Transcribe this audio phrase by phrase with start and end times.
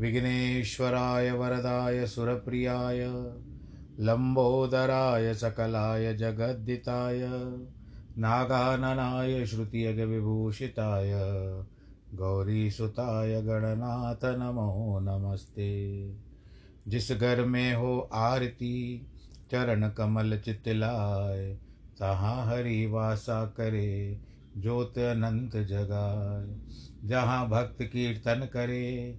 [0.00, 3.06] विघ्नेश्वराय वरदाय सुरप्रियाय
[4.00, 7.20] लम्बोदराय सकलाय जगद्दिताय,
[8.18, 11.12] नागाननाय श्रुतियगविभूषिताय
[12.14, 16.10] गौरीसुताय गणनाथ नमो नमस्ते।
[16.88, 19.06] जिस घर में हो आरती,
[19.50, 21.54] चरण कमल चितलाय
[21.98, 24.20] तहाँ हरि वासा करे,
[24.58, 26.56] ज्योत अनंत जगाए
[27.08, 29.18] जहाँ भक्त कीर्तन करे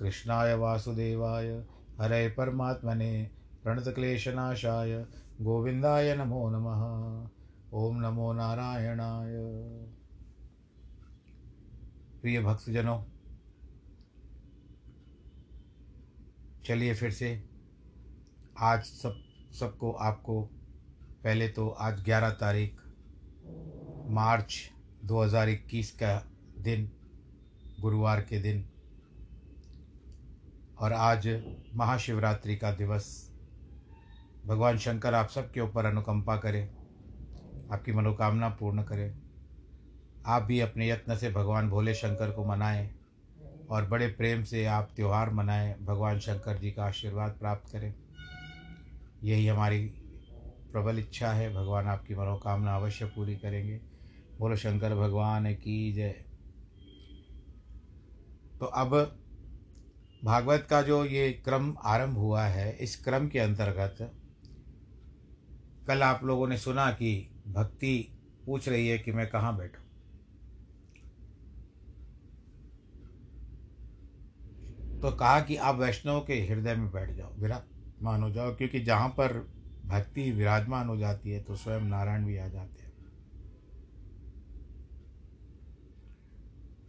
[0.00, 1.48] कृष्णाय वासुदेवाय।
[2.00, 3.30] हरे परमात्मने
[3.62, 5.06] प्रणतक्लेशनाशाय।
[5.40, 7.28] गोविन्दाय नमो नमः।
[7.74, 9.36] ॐ नमो नारायणाय।
[12.22, 13.04] प्रिय भक्तजनों,
[16.64, 17.48] चलिए फिर से।
[18.58, 19.22] आज सब,
[19.60, 20.42] सबको, आपको,
[21.24, 22.76] पहले तो आज 11 तारीख,
[24.10, 24.70] मार्च
[25.04, 26.92] 2021 का दिन,
[27.80, 28.69] गुरुवार के दिन।
[30.80, 31.42] और आज
[31.74, 33.32] महाशिवरात्रि का दिवस।
[34.46, 36.70] भगवान शंकर आप सबके ऊपर अनुकंपा करें,
[37.72, 39.18] आपकी मनोकामना पूर्ण करें।
[40.26, 42.90] आप भी अपने यत्न से भगवान भोले शंकर को मनाएँ
[43.70, 47.94] और बड़े प्रेम से आप त्यौहार मनाएँ, भगवान शंकर जी का आशीर्वाद प्राप्त करें।
[49.22, 49.86] यही हमारी
[50.72, 53.80] प्रबल इच्छा है, भगवान आपकी मनोकामना अवश्य पूरी करेंगे।
[54.38, 56.24] बोलो, शंकर भगवान की जय।
[58.60, 59.19] तो अब
[60.24, 63.96] भागवत का जो ये क्रम आरंभ हुआ है, इस क्रम के अंतर्गत
[65.86, 68.12] कल आप लोगों ने सुना कि भक्ति
[68.46, 69.82] पूछ रही है कि मैं कहाँ बैठूं?
[75.00, 79.08] तो कहा कि आप वैष्णव के हृदय में बैठ जाओ, विराजमान हो जाओ, क्योंकि जहाँ
[79.08, 79.32] पर
[79.86, 82.92] भक्ति विराजमान हो जाती है तो स्वयं नारायण भी आ जाते हैं।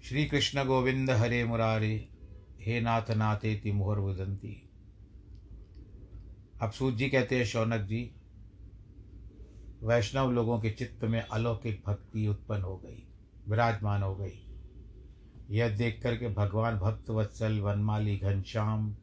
[0.03, 2.10] श्री कृष्ण गोविंद हरे मुरारे।
[2.61, 4.69] हे नाथ नाथे तिमोहर वदंती।
[6.61, 8.15] अब सूत जी कहते हैं, शौनक जी,
[9.83, 13.07] वैष्णव लोगों के चित्त में अलौकिक भक्ति उत्पन्न हो गई,
[13.47, 14.47] विराजमान हो गई।
[15.49, 18.95] यह देख कर के भगवान भक्त वत्सल, वनमाली घनश्याम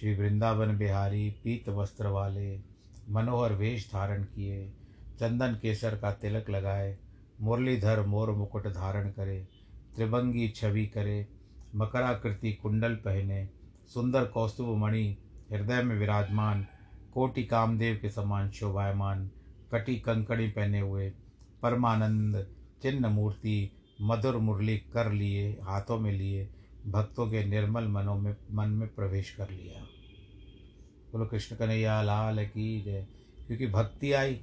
[0.00, 2.60] श्री वृंदावन बिहारी, पीत वस्त्र वाले,
[3.08, 4.72] मनोहर वेश धारण किए,
[5.20, 6.98] चंदन केसर का तिलक लगाए,
[7.40, 9.48] मुरलीधर मोर मुकुट धारण करे,
[9.96, 11.41] त्रिभंगी छवि करे
[11.74, 13.48] मकराकृति कुंडल पहने
[13.94, 15.16] सुंदर कौस्तुभ मणि
[15.52, 16.66] हृदय में विराजमान,
[17.14, 19.30] कोटि कामदेव के समान शोभायमान,
[19.72, 21.12] कटी कंकड़ी पहने हुए
[21.62, 22.46] परमानंद,
[22.82, 23.70] चिन्ह मूर्ति,
[24.00, 26.50] मधुर मुरली कर लिए, हाथों में लिए,
[26.86, 29.82] भक्तों के निर्मल मनों में, मन में प्रवेश कर लिया।
[31.12, 33.06] बोलो, कृष्ण कन्हैया, लाल की जय।
[33.46, 34.34] क्योंकि भक्ति आई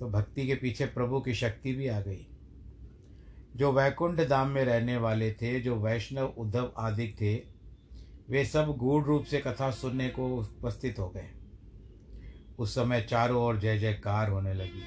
[0.00, 2.26] तो भक्ति के पीछे प्रभु की शक्ति भी आ गई।
[3.56, 7.34] जो वैकुंठ धाम में रहने वाले थे, जो वैष्णव, उद्धव आदि थे,
[8.30, 11.28] वे सब गूढ़ रूप से कथा सुनने को उपस्थित हो गए।
[12.58, 14.82] उस समय चारों ओर जय जयकार होने लगी।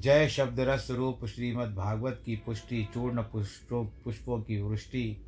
[0.00, 5.24] जय शब्द रस रूप श्रीमद् भागवत की पुष्टि, चूर्ण पुष्पों पुष्पों की वृष्टि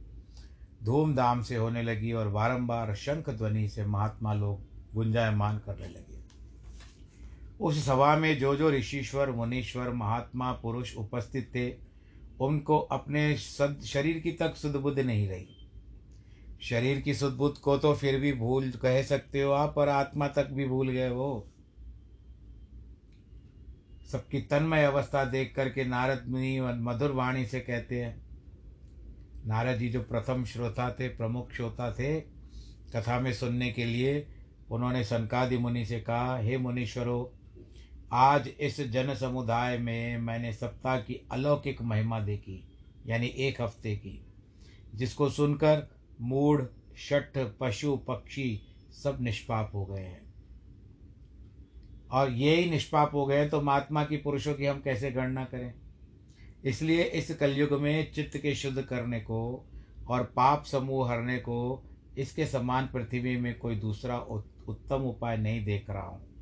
[0.85, 4.61] धूमधाम से होने लगी और बारंबार शंख ध्वनि से महात्मा लोग
[4.95, 6.25] गुंजायमान करने लगे।
[7.61, 11.84] उस सभा में जो जो ऋषिश्वर, मुनीश्वर, महात्मा, पुरुष उपस्थित थे
[12.41, 15.49] उनको अपने शरीर की तक सुध बुद्ध नहीं रही।
[16.63, 20.29] शरीर की सुध बुद्ध को तो फिर भी भूल कह सकते हो आप पर आत्मा
[20.29, 21.47] तक भी भूल गए वो।
[24.13, 28.17] सबकी तन्मय अवस्था देख करके नारद मुनि मधुर वाणी से कहते हैं,
[29.47, 32.21] नारद जी जो प्रथम श्रोता थे, प्रमुख श्रोता थे,
[32.95, 34.27] कथा में सुनने के लिए
[34.71, 37.25] उन्होंने सनकादि मुनि से कहा, हे मुनीश्वरों
[38.15, 42.63] आज इस जन समुदाय में मैंने सप्ताह की अलौकिक महिमा देखी,
[43.07, 44.27] यानी एक हफ़्ते की,
[44.95, 45.83] जिसको सुनकर
[46.21, 46.63] मूढ़,
[46.97, 48.61] शठ, पशु, पक्षी
[48.93, 50.23] सब निष्पाप हो गए हैं।
[52.11, 55.73] और ये ही निष्पाप हो गए तो महात्मा की पुरुषों की हम कैसे गणना करें?
[56.65, 59.41] इसलिए इस कलयुग में चित्त के शुद्ध करने को
[60.09, 61.59] और पाप समूह हरने को
[62.19, 66.34] इसके समान पृथ्वी में कोई दूसरा उत्तम उपाय नहीं देख रहा हूँ।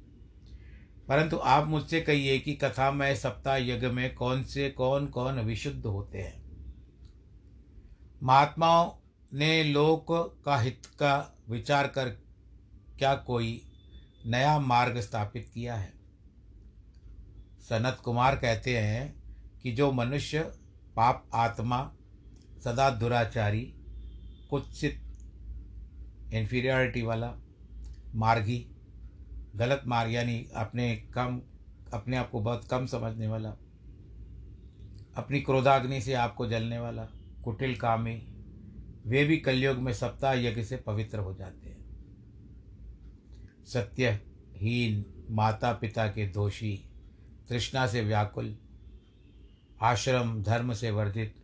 [1.08, 5.86] परंतु आप मुझसे कहिए कि कथा में, सप्ताह यज्ञ में कौन से, कौन कौन विशुद्ध
[5.86, 6.42] होते हैं?
[8.22, 8.92] महात्माओं
[9.34, 10.06] ने लोक
[10.44, 12.08] का हित का विचार कर
[12.98, 13.66] क्या कोई
[14.26, 15.92] नया मार्ग स्थापित किया है?
[17.60, 19.22] सनत कुमार कहते हैं
[19.62, 20.42] कि जो मनुष्य,
[20.96, 21.92] पाप आत्मा,
[22.64, 23.74] सदा दुराचारी,
[24.50, 25.02] कुत्सित
[26.32, 27.34] इन्फीरियरिटी वाला,
[28.14, 28.71] मार्गी
[29.56, 31.40] गलत मार्ग यानी अपने कम,
[31.92, 33.50] अपने आप को बहुत कम समझने वाला,
[35.16, 37.08] अपनी क्रोधाग्नि से आपको जलने वाला,
[37.44, 38.28] कुटिल कामी,
[39.06, 41.82] वे भी कलयुग में सप्ताह यज्ञ से पवित्र हो जाते हैं।
[43.64, 46.84] सत्यहीन माता पिता के दोषी,
[47.48, 48.58] तृष्णा से व्याकुल,
[49.82, 51.34] आश्रम, धर्म से वर्जित,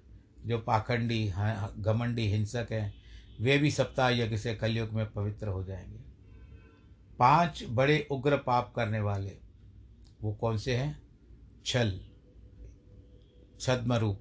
[0.46, 1.32] जो पाखंडी
[1.78, 2.94] घमंडी हिंसक हैं,
[3.40, 6.07] वे भी सप्ताह यज्ञ से कलयुग में पवित्र हो जाएँगे।
[7.18, 9.38] पाँच बड़े उग्र पाप करने वाले,
[10.22, 11.02] वो कौन से हैं?
[11.66, 12.00] छल
[13.60, 14.20] छद्म रूप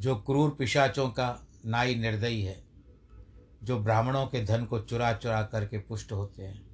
[0.00, 2.64] जो क्रूर पिशाचों का नाई निर्दयी है,
[3.62, 6.70] जो ब्राह्मणों के धन को चुरा चुरा करके पुष्ट होते हैं।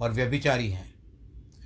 [0.00, 0.94] और व्यभिचारी हैं।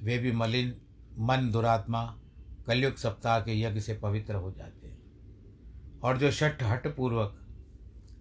[0.03, 0.81] वे भी मलिन,
[1.19, 2.19] मन दुरात्मा,
[2.67, 5.03] कलयुग सप्ताह के यज्ञ से पवित्र हो जाते हैं।
[6.01, 7.47] और जो शठ हट पूर्वक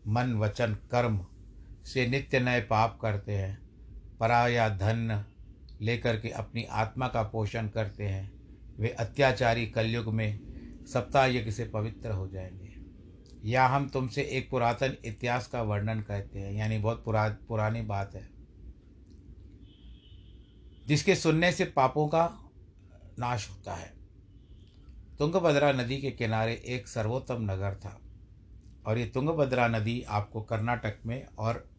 [0.08, 1.26] मन, वचन, कर्म
[1.86, 3.62] से नित्य नए पाप करते हैं,
[4.20, 5.26] पराया धन
[5.82, 8.32] लेकर के अपनी आत्मा का पोषण करते हैं।
[8.80, 10.40] वे अत्याचारी कलयुग में
[10.94, 12.72] सप्ताह यज्ञ से पवित्र हो जाएँगे।
[13.50, 18.16] या हम तुमसे एक पुरातन इतिहास का वर्णन कहते हैं, यानी बहुत पुरा, पुरानी बात
[18.16, 18.30] है।
[20.88, 22.50] जिसके सुनने से पापों का
[23.20, 23.94] नाश होता है।
[25.20, 28.02] तुंगभद्रा नदी के किनारे एक सर्वोत्तम नगर था।
[28.86, 31.70] और ये तुंगभद्रा नदी आपको कर्नाटक में और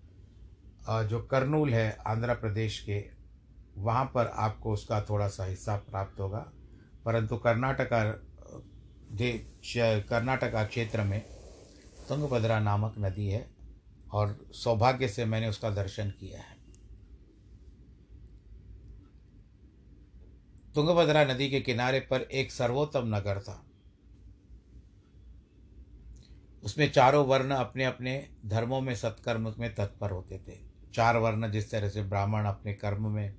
[0.88, 3.04] जो कर्नूल है आंध्र प्रदेश के,
[3.76, 6.52] वहाँ पर आपको उसका थोड़ा सा हिस्सा प्राप्त होगा।
[7.04, 8.04] परंतु कर्नाटका
[10.08, 11.20] कर्नाटका क्षेत्र में
[12.08, 13.50] तुंगभद्रा नामक नदी है
[14.12, 16.56] और सौभाग्य से मैंने उसका दर्शन किया है।
[20.74, 23.62] तुंगभद्रा नदी के किनारे पर एक सर्वोत्तम नगर था।
[26.62, 30.58] उसमें चारों वर्ण अपने अपने धर्मों में सत्कर्म में तत्पर होते थे।
[30.94, 33.34] चार वर्ण जिस तरह से ब्राह्मण अपने कर्म में,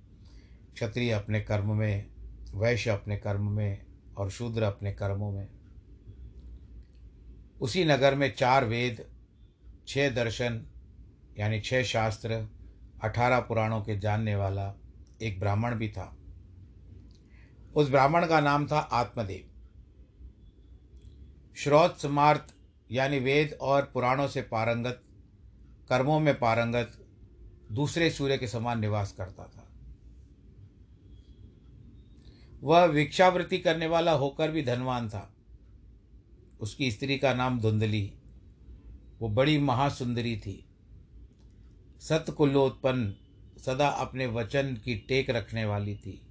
[0.74, 2.08] क्षत्रिय अपने कर्म में,
[2.56, 3.86] वैश्य अपने कर्म में
[4.18, 5.48] और शूद्र अपने कर्मों में,
[7.62, 9.06] उसी नगर में चार वेद,
[9.88, 10.66] छह दर्शन,
[11.40, 12.48] यानी छह शास्त्र,
[13.04, 14.74] अठारह पुराणों के जानने वाला
[15.22, 16.18] एक ब्राह्मण भी था।
[17.76, 19.50] उस ब्राह्मण का नाम था आत्मदेव।
[21.56, 22.54] श्रोत समार्थ
[22.94, 25.04] यानी वेद और पुराणों से पारंगत,
[25.90, 27.06] कर्मों में पारंगत,
[27.72, 29.70] दूसरे सूर्य के समान निवास करता था।
[32.62, 35.34] वह भिक्षावृत्ति करने वाला होकर भी धनवान था।
[36.62, 38.14] उसकी स्त्री का नाम धुंधली।
[39.20, 40.66] वो बड़ी महासुंदरी थी।
[42.00, 43.16] सतकुल्लोत्पन्न
[43.66, 46.22] सदा अपने वचन की टेक रखने वाली थी।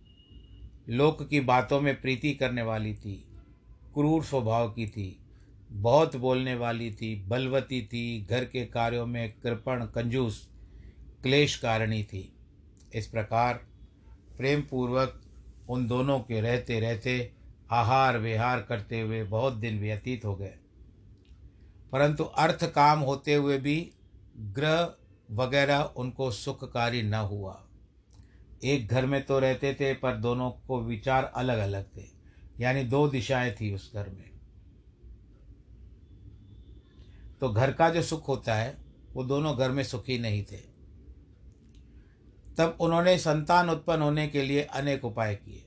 [0.88, 3.28] लोक की बातों में प्रीति करने वाली थी।
[3.95, 5.22] क्रूर स्वभाव की थी।
[5.73, 10.49] बहुत बोलने वाली थी, बलवती थी, घर के कार्यों में कृपण, कंजूस,
[11.23, 12.37] क्लेश कारिणी थी।
[12.95, 13.55] इस प्रकार
[14.37, 15.23] प्रेम पूर्वक
[15.69, 17.33] उन दोनों के रहते रहते
[17.71, 20.55] आहार विहार करते हुए बहुत दिन व्यतीत हो गए।
[21.93, 23.93] परंतु अर्थ काम होते हुए भी
[24.38, 24.95] ग्रह
[25.31, 27.67] वगैरह उनको सुखकारी न हुआ।
[28.64, 32.05] एक घर में तो रहते थे, पर दोनों को विचार अलग अलग थे।
[32.61, 34.32] यानी दो दिशाएँ थी उस घर में।
[37.42, 38.76] तो घर का जो सुख होता है,
[39.14, 40.56] वो दोनों घर में सुखी नहीं थे।
[42.58, 45.66] तब उन्होंने संतान उत्पन्न होने के लिए अनेक उपाय किए।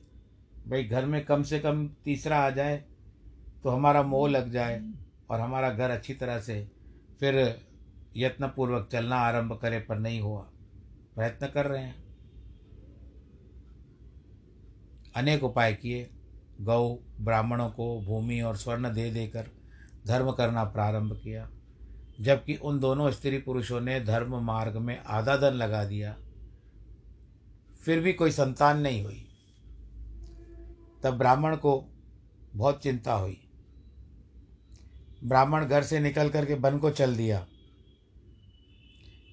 [0.67, 2.77] भाई, घर में कम से कम तीसरा आ जाए
[3.63, 4.82] तो हमारा मोह लग जाए
[5.29, 6.72] और हमारा घर अच्छी तरह से
[7.20, 7.62] फिर
[8.17, 10.41] यत्नपूर्वक चलना आरंभ करे, पर नहीं हुआ।
[11.15, 12.03] प्रयत्न कर रहे हैं।
[15.15, 16.10] अनेक उपाय किए।
[16.62, 19.50] गौ ब्राह्मणों को भूमि और स्वर्ण दे देकर
[20.08, 21.50] धर्म करना प्रारंभ किया।
[22.22, 26.16] जबकि उन दोनों स्त्री पुरुषों ने धर्म मार्ग में आधा धन लगा दिया।
[27.86, 29.28] फिर भी कोई संतान नहीं हुई।
[31.04, 31.90] तब ब्राह्मण को
[32.56, 33.42] बहुत चिंता हुई।
[35.24, 37.48] ब्राह्मण घर से निकल करके बन को चल दिया।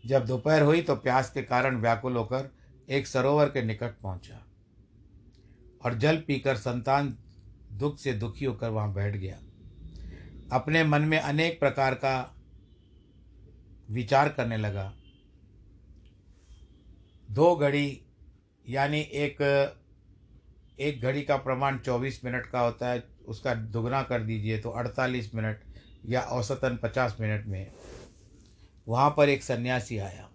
[0.07, 2.51] जब दोपहर हुई तो प्यास के कारण व्याकुल होकर
[2.91, 4.47] एक सरोवर के निकट पहुँचा
[5.85, 7.17] और जल पीकर संतान
[7.73, 9.39] दुख से दुखी होकर वहाँ बैठ गया।
[10.53, 12.41] अपने मन में अनेक प्रकार का
[13.92, 14.92] विचार करने लगा।
[17.30, 18.00] दो घड़ी,
[18.66, 19.40] यानी एक
[20.80, 25.34] एक घड़ी का प्रमाण चौबीस मिनट का होता है, उसका दुगना कर दीजिए तो अड़तालीस
[25.34, 25.61] मिनट
[26.06, 27.72] या औसतन पचास मिनट में।
[28.88, 30.28] वहाँ पर एक सन्यासी आया।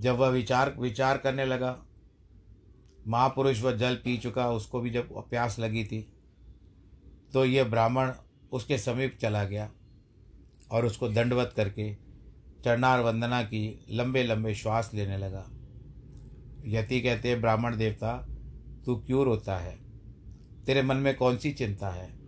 [0.00, 1.76] जब वह विचार विचार करने लगा,
[3.08, 6.00] महापुरुष वह जल पी चुका, उसको भी जब प्यास लगी थी
[7.32, 8.12] तो यह ब्राह्मण
[8.52, 9.70] उसके समीप चला गया।
[10.70, 11.94] और उसको दंडवत करके
[12.64, 15.46] चरणार वंदना की लंबे लंबे श्वास लेने लगा।
[16.66, 18.26] यति कहते, ब्राह्मण देवता,
[18.86, 19.78] तू क्यों रोता है?
[20.66, 22.20] तेरे मन में कौन सी चिंता है?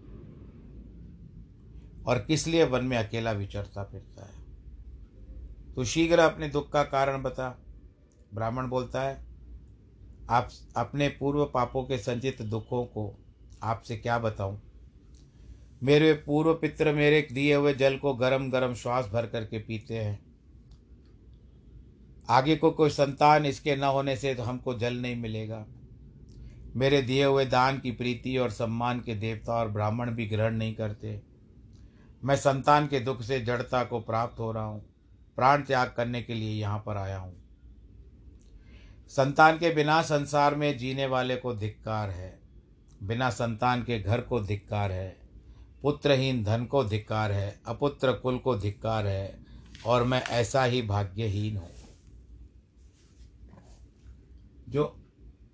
[2.07, 4.43] और किस लिए वन में अकेला विचरता फिरता है?
[5.75, 7.59] तू शीघ्र अपने दुख का कारण बता।
[8.35, 9.25] ब्राह्मण बोलता है,
[10.31, 13.19] आप अपने पूर्व पापों के संचित दुखों को
[13.63, 14.72] आपसे क्या बताऊँ?
[15.83, 20.21] मेरे पूर्व पित्र मेरे दिए हुए जल को गरम गरम श्वास भर करके पीते हैं।
[22.31, 25.67] आगे को कोई संतान इसके न होने से तो हमको जल नहीं मिलेगा।
[26.77, 30.75] मेरे दिए हुए दान की प्रीति और सम्मान के देवता और ब्राह्मण भी ग्रहण नहीं
[30.75, 31.21] करते।
[32.25, 34.85] मैं संतान के दुख से, जड़ता को प्राप्त हो रहा हूँ।
[35.37, 37.35] प्राण त्याग करने के लिए यहाँ पर आया हूँ।
[39.09, 42.39] संतान के बिना संसार में जीने वाले को धिक्कार है।
[43.03, 45.22] बिना संतान के घर को धिक्कार है।
[45.83, 49.39] पुत्रहीन धन को धिक्कार है, अपुत्र कुल को धिक्कार है,
[49.87, 51.71] और मैं ऐसा ही भाग्यहीन हूँ।
[54.69, 55.01] जो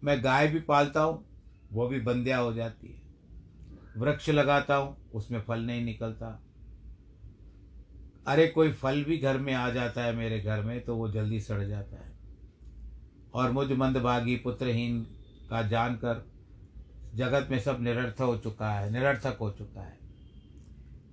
[0.05, 1.25] मैं गाय भी पालता हूँ,
[1.73, 3.09] वो भी बंदिया हो जाती है।
[3.97, 6.43] वृक्ष लगाता हूँ, उसमें फल नहीं निकलता।
[8.27, 11.41] अरे, कोई फल भी घर में आ जाता है मेरे घर में तो वो जल्दी
[11.41, 12.13] सड़ जाता है।
[13.35, 15.07] और मुझ मंदभागी पुत्रहीन
[15.51, 16.31] का जानकर
[17.15, 19.98] जगत में सब निरर्थ हो चुका है, निरर्थक हो चुका है।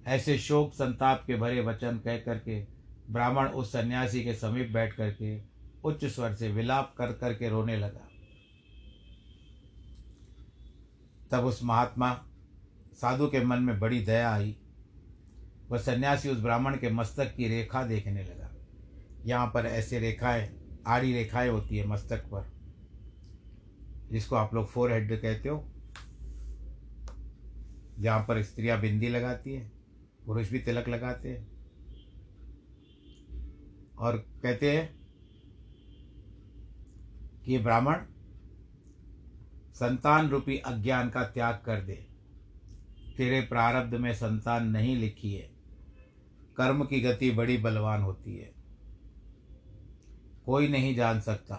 [0.08, 2.68] ऐसे शोक संताप के भरे वचन कह करके,
[3.10, 5.42] ब्राह्मण उस सन्यासी के समीप बैठ करके
[5.84, 8.08] उच्च स्वर से विलाप कर करके रोने लगा।
[11.32, 12.26] तब उस महात्मा
[12.94, 14.56] साधु के मन में बड़ी दया आई।
[15.70, 18.52] वह सन्यासी उस ब्राह्मण के मस्तक की रेखा देखने लगा।
[19.26, 20.50] यहाँ पर ऐसे रेखाएँ,
[20.88, 22.52] आड़ी रेखाएँ होती है मस्तक पर,
[24.12, 25.72] जिसको आप लोग फोर हेड कहते हो।
[28.00, 29.75] जहाँ पर स्त्रियाँ बिंदी लगाती है।
[30.26, 31.56] पुरुष भी तिलक लगाते हैं।
[33.98, 35.08] और कहते हैं
[37.46, 37.96] कि ब्राह्मण
[39.74, 42.08] संतान रूपी अज्ञान का त्याग कर दे।
[43.18, 45.52] तेरे प्रारब्ध में संतान नहीं लिखी है।
[46.58, 48.54] कर्म की गति बड़ी बलवान होती है।
[50.46, 51.56] कोई नहीं जान सकता।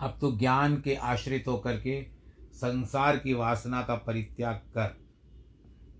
[0.00, 2.06] अब तू ज्ञान के आश्रित होकर के
[2.52, 5.07] संसार की वासना का परित्याग कर।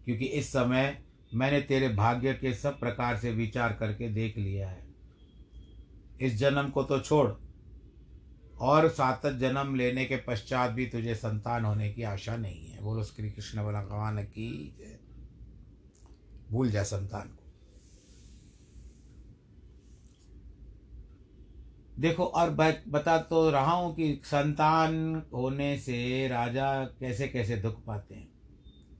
[0.08, 0.96] क्योंकि इस समय
[1.34, 4.86] मैंने तेरे भाग्य के सब प्रकार से विचार करके देख लिया है।
[6.20, 7.30] इस जन्म को तो छोड़,
[8.60, 13.04] और सात जन्म लेने के पश्चात भी तुझे संतान होने की आशा नहीं है। बोलो
[13.04, 14.48] श्री कृष्ण भगवान की
[16.50, 17.44] भूल जा संतान को।
[21.98, 22.50] देखो, और
[22.88, 28.37] बता तो रहा हूँ कि संतान होने से राजा कैसे कैसे दुख पाते हैं।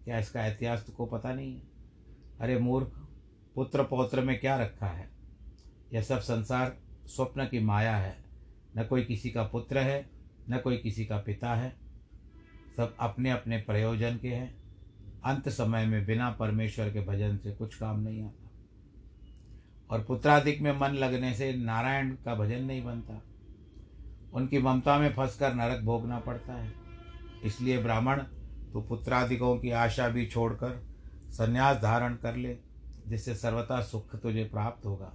[0.08, 1.62] क्या इसका इतिहास को पता नहीं है?
[2.40, 2.86] अरे मूर्ख
[3.54, 5.10] पुत्र पौत्र में क्या रखा है?
[5.94, 8.24] यह सब संसार स्वप्न की माया है।
[8.78, 10.10] न कोई किसी का पुत्र है,
[10.50, 11.76] न कोई किसी का पिता है।
[12.76, 14.56] सब अपने अपने प्रयोजन के हैं।
[15.24, 18.50] अंत समय में बिना परमेश्वर के भजन से कुछ काम नहीं आता।
[19.90, 23.22] और पुत्राधिक में मन लगने से नारायण का भजन नहीं बनता।
[24.32, 26.72] उनकी ममता में फंसकर नरक भोगना पड़ता है।
[27.44, 28.22] इसलिए ब्राह्मण
[28.72, 30.86] तो पुत्राधिकों की आशा भी छोड़कर
[31.30, 32.56] संन्यास धारण कर ले,
[33.08, 35.12] जिससे सर्वथा सुख तुझे प्राप्त होगा।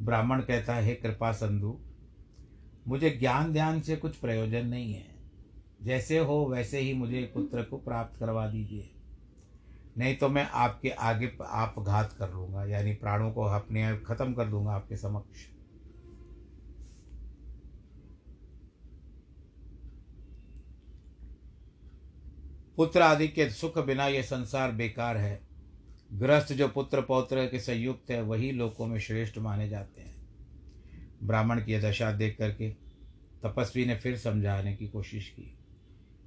[0.00, 1.78] ब्राह्मण कहता है कृपा संधु,
[2.88, 5.14] मुझे ज्ञान ध्यान से कुछ प्रयोजन नहीं है।
[5.82, 8.90] जैसे हो, वैसे ही मुझे पुत्र को प्राप्त करवा दीजिए।
[9.98, 14.44] नहीं तो मैं आपके आगे आप घात कर लूँगा, यानी प्राणों को अपने खत्म कर
[14.44, 15.55] दूँगा आपके समक्ष।
[22.76, 25.40] पुत्र आदि के सुख बिना ये संसार बेकार है।
[26.12, 30.16] गृहस्थ जो पुत्र पौत्र के संयुक्त है, वही लोकों में श्रेष्ठ माने जाते हैं।
[31.22, 32.70] ब्राह्मण की दशा देख करके
[33.42, 35.58] तपस्वी ने फिर समझाने की कोशिश की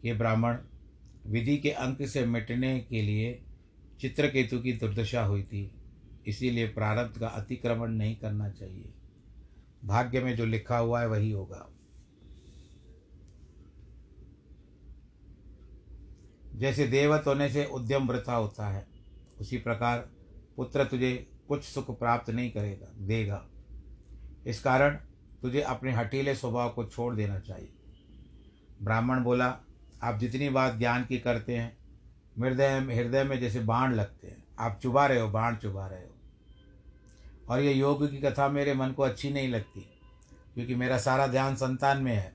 [0.01, 0.57] कि ब्राह्मण,
[1.27, 3.41] विधि के अंक से मिटने के लिए
[4.01, 5.71] चित्रकेतु की दुर्दशा हुई थी,
[6.27, 8.93] इसीलिए प्रारब्ध का अतिक्रमण नहीं करना चाहिए।
[9.85, 11.69] भाग्य में जो लिखा हुआ है, वही होगा।
[16.55, 18.87] जैसे देवत होने से उद्यम वृथा होता है,
[19.39, 20.09] उसी प्रकार
[20.57, 23.45] पुत्र तुझे कुछ सुख प्राप्त नहीं करेगा, देगा।
[24.47, 24.97] इस कारण
[25.41, 27.73] तुझे अपने हटीले स्वभाव को छोड़ देना चाहिए।
[28.81, 29.57] ब्राह्मण बोला,
[30.03, 31.77] आप जितनी बात ज्ञान की करते हैं
[32.39, 36.15] हृदय हृदय में जैसे बाण लगते हैं, आप चुबा रहे हो, बाण चुबा रहे हो।
[37.49, 39.81] और ये योग की कथा मेरे मन को अच्छी नहीं लगती,
[40.53, 42.33] क्योंकि मेरा सारा ध्यान संतान में है।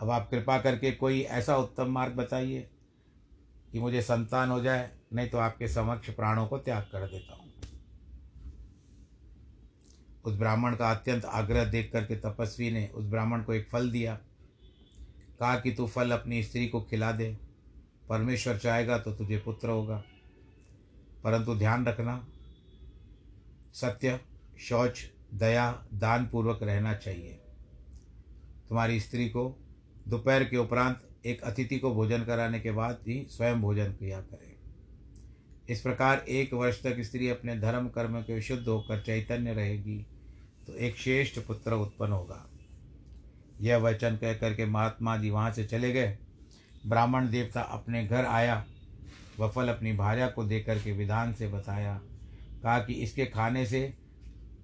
[0.00, 2.70] अब आप कृपा करके कोई ऐसा उत्तम मार्ग बताइए
[3.72, 7.52] कि मुझे संतान हो जाए, नहीं तो आपके समक्ष प्राणों को त्याग कर देता हूँ।
[10.24, 14.14] उस ब्राह्मण का अत्यंत आग्रह देख करके तपस्वी ने उस ब्राह्मण को एक फल दिया।
[15.40, 17.38] कहा कि तू फल अपनी स्त्री को खिला दे,
[18.08, 20.04] परमेश्वर चाहेगा तो तुझे पुत्र होगा।
[21.24, 22.26] परंतु ध्यान रखना,
[23.74, 24.20] सत्य,
[24.60, 27.32] शौच, दया दान पूर्वक रहना चाहिए।
[28.68, 29.58] तुम्हारी स्त्री को
[30.08, 34.56] दोपहर के उपरांत एक अतिथि को भोजन कराने के बाद ही स्वयं भोजन किया करे।
[35.68, 39.98] इस प्रकार एक वर्ष तक स्त्री अपने धर्म कर्म के शुद्ध होकर चैतन्य रहेगी
[40.66, 42.44] तो एक श्रेष्ठ पुत्र उत्पन्न होगा।
[43.60, 46.16] यह वचन कह करके महात्मा जी वहाँ से चले गए।
[46.86, 48.64] ब्राह्मण देवता अपने घर आया
[49.38, 51.94] वह फल अपनी भार्या को दे करके विधान से बताया,
[52.62, 53.82] कहा कि इसके खाने से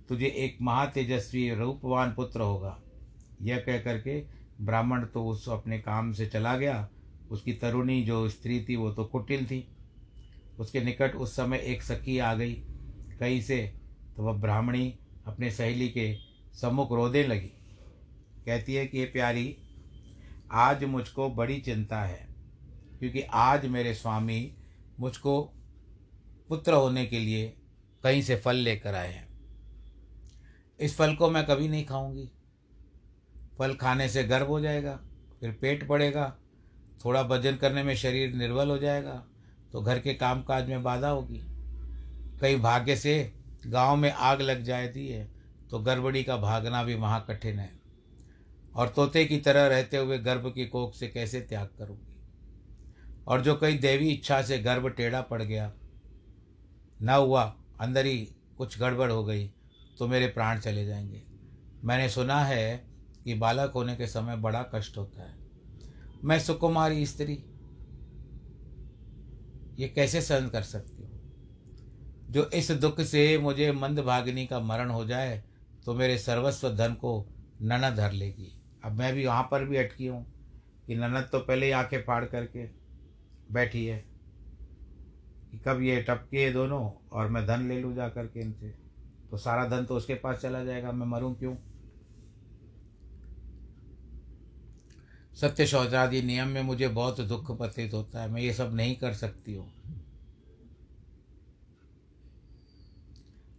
[0.09, 2.77] तुझे एक महातेजस्वी रूपवान पुत्र होगा।
[3.43, 4.19] यह कह करके
[4.61, 6.89] ब्राह्मण तो उस अपने काम से चला गया।
[7.31, 9.69] उसकी तरुणी जो स्त्री थी, वो तो कुटिल थी।
[10.59, 12.55] उसके निकट उस समय एक सखी आ गई।
[13.21, 13.75] कहीं से
[14.17, 16.15] तो वह ब्राह्मणी अपने सहेली के
[16.55, 17.51] सम्मुख रोने लगी।
[18.47, 19.57] कहती है कि ये प्यारी,
[20.53, 22.29] आज मुझको बड़ी चिंता है,
[22.99, 24.57] क्योंकि आज मेरे स्वामी
[25.01, 25.43] मुझको
[26.49, 27.57] पुत्र होने के लिए
[28.03, 29.29] कहीं से फल लेकर आए हैं।
[30.81, 32.31] इस फल को मैं कभी नहीं खाऊँगी।
[33.59, 34.99] फल खाने से गर्भ हो जाएगा,
[35.41, 36.35] फिर पेट पड़ेगा,
[37.05, 39.23] थोड़ा भजन करने में शरीर निर्बल हो जाएगा
[39.73, 41.41] तो घर के कामकाज में बाधा होगी।
[42.41, 43.33] कई भाग्य से
[43.67, 45.29] गाँव में आग लग जाती है
[45.71, 47.71] तो गड़बड़ी का भागना भी महा कठिन है।
[48.75, 52.13] और तोते की तरह रहते हुए गर्भ की कोख से कैसे त्याग करूँगी?
[53.27, 55.73] और जो कई देवी इच्छा से गर्भ टेढ़ा पड़ गया,
[57.03, 57.43] न हुआ,
[57.81, 58.17] अंदर ही
[58.59, 59.47] कुछ गड़बड़ हो गई
[59.99, 61.23] तो मेरे प्राण चले जाएँगे।
[61.85, 62.94] मैंने सुना है
[63.27, 65.37] कि बालक होने के समय बड़ा कष्ट होता है।
[66.23, 67.43] मैं सुकुमारी स्त्री,
[69.79, 71.21] ये कैसे सहन कर सकती हूँ?
[72.31, 75.43] जो इस दुख से मुझे मंद भागिनी का मरण हो जाए
[75.87, 77.27] तो मेरे सर्वस्व धन को
[77.63, 78.53] ननद धर लेगी।
[78.85, 80.25] अब मैं भी वहाँ पर भी अटकी हूँ
[80.89, 82.67] कि ननद तो पहले ही आँखें फाड़ करके
[83.49, 83.99] बैठी है
[85.53, 88.69] कि कब ये टपके दोनों और मैं धन ले लूँ जा करके इनसे?
[89.31, 91.55] तो सारा धन तो उसके पास चला जाएगा, मैं मरूँ क्यों?
[95.37, 99.13] सत्य शौचादि नियम में मुझे बहुत दुख प्रतीत होता है, मैं ये सब नहीं कर
[99.15, 99.73] सकती हूँ।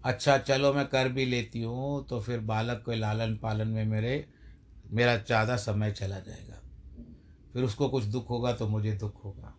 [0.04, 4.26] अच्छा चलो मैं कर भी लेती हूँ तो फिर बालक के लालन पालन में मेरे,
[4.92, 6.62] मेरा ज़्यादा समय चला जाएगा।
[7.54, 9.54] फिर उसको कुछ दुख होगा तो मुझे दुख होगा।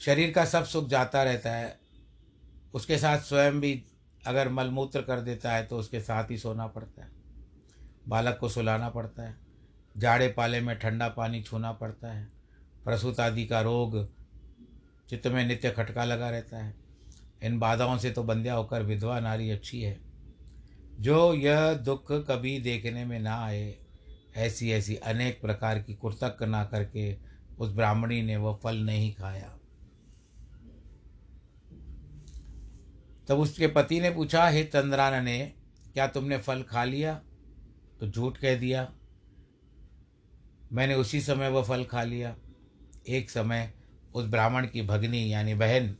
[0.00, 1.78] शरीर का सब सुख जाता रहता है।
[2.74, 3.82] उसके साथ स्वयं भी
[4.26, 7.10] अगर मलमूत्र कर देता है तो उसके साथ ही सोना पड़ता है।
[8.06, 9.36] बालक को सुलाना पड़ता है,
[9.96, 12.28] जाड़े पाले में ठंडा पानी छूना पड़ता है,
[12.84, 14.04] प्रसूत आदि का रोग
[15.10, 16.74] चित्त में नित्य खटका लगा रहता है।
[17.42, 19.98] इन बाधाओं से तो बंध्या होकर विधवा नारी अच्छी है।
[21.00, 23.74] जो यह दुख कभी देखने में ना आए
[24.36, 27.16] ऐसी ऐसी अनेक प्रकार की कुर्तक ना करके
[27.58, 29.52] उस ब्राह्मणी ने वह फल नहीं खाया।
[33.28, 35.52] तब उसके पति ने पूछा, हे चंद्रान ने
[35.94, 37.20] क्या तुमने फल खा लिया?
[38.00, 38.94] तो झूठ कह दिया।
[40.72, 42.36] मैंने उसी समय वह फल खा लिया।
[43.08, 43.74] एक समय
[44.14, 45.96] उस ब्राह्मण की भगनी यानी बहन,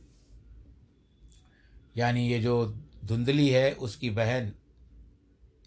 [1.97, 4.53] यानी ये जो धुंधली है, उसकी बहन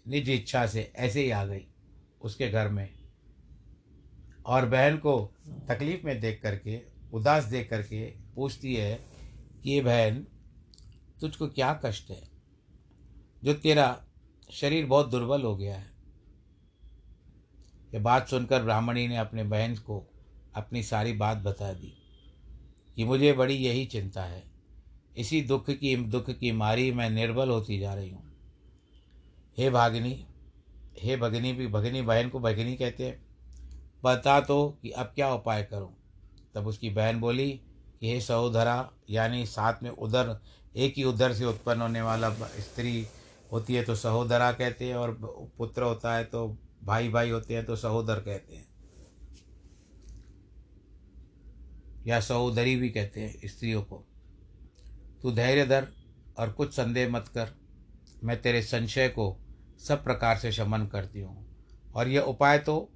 [0.07, 1.67] निज इच्छा से ऐसे ही आ गई
[2.21, 2.93] उसके घर में।
[4.45, 5.33] और बहन को
[5.67, 6.81] तकलीफ़ में देख करके,
[7.13, 8.95] उदास देख करके पूछती है
[9.63, 10.27] कि, ये बहन,
[11.21, 12.29] तुझको क्या कष्ट है?
[13.43, 14.05] जो तेरा
[14.51, 15.90] शरीर बहुत दुर्बल हो गया है
[17.93, 20.03] ये बात सुनकर ब्राह्मणी ने अपने बहन को
[20.55, 21.93] अपनी सारी बात बता दी
[22.95, 24.43] कि मुझे बड़ी यही चिंता है।
[25.17, 28.23] इसी दुख की दुख की मारी मैं निर्बल होती जा रही हूँ।
[29.57, 30.25] हे भागिनी,
[30.99, 33.25] हे भगनी भी, भगनी बहन को भगनी कहते हैं।
[34.03, 35.93] बता तो कि अब क्या उपाय करूँ?
[36.55, 37.49] तब उसकी बहन बोली
[37.99, 40.39] कि हे सहोदरा, यानी साथ में उधर,
[40.75, 43.07] एक ही उधर से उत्पन्न होने वाला स्त्री
[43.51, 45.17] होती है तो सहोदरा कहते हैं और
[45.57, 48.71] पुत्र होता है तो भाई भाई होते हैं तो सहोदर कहते हैं।
[52.07, 54.05] या सहोदरी भी कहते हैं स्त्रियों को।
[55.21, 55.87] तू धैर्य धर
[56.37, 57.49] और कुछ संदेह मत कर।
[58.23, 59.37] मैं तेरे संशय को
[59.79, 61.51] सब प्रकार से शमन करती हूँ।
[61.95, 62.91] और यह उपाय तो